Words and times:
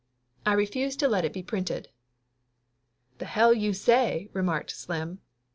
I 0.47 0.53
refuse 0.53 0.95
to 0.95 1.07
let 1.07 1.25
it 1.25 1.31
be 1.31 1.43
printed." 1.43 1.89
"The 3.19 3.25
hell 3.25 3.53
you 3.53 3.71
say!" 3.71 4.31
remarked 4.33 4.71
Slim. 4.71 5.19